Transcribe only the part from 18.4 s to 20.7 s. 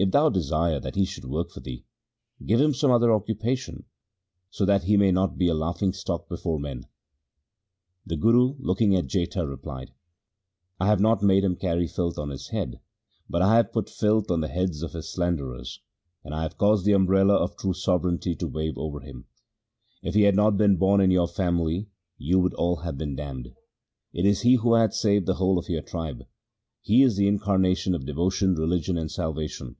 wave over him. If he had not